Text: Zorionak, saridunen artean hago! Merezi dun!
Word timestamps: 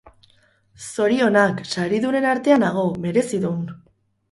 Zorionak, 0.87 1.61
saridunen 1.75 2.27
artean 2.31 2.67
hago! 2.71 2.89
Merezi 3.07 3.45
dun! 3.47 3.65